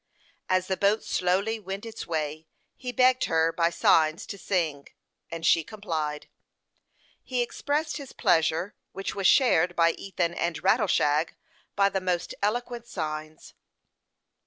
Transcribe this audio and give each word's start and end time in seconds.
As 0.49 0.65
the 0.65 0.77
boat 0.77 1.03
slowly 1.03 1.59
went 1.59 1.85
its 1.85 2.07
way, 2.07 2.47
he 2.75 2.91
begged 2.91 3.25
her 3.25 3.51
by 3.53 3.69
signs 3.69 4.25
to 4.25 4.37
sing, 4.39 4.87
and 5.29 5.45
she 5.45 5.63
complied. 5.63 6.27
He 7.23 7.43
expressed 7.43 7.97
his 7.97 8.11
pleasure, 8.11 8.73
which 8.93 9.13
was 9.13 9.27
shared 9.27 9.75
by 9.75 9.91
Ethan 9.91 10.33
and 10.33 10.63
Rattleshag, 10.63 11.35
by 11.75 11.89
the 11.89 12.01
most 12.01 12.33
eloquent 12.41 12.87
signs. 12.87 13.53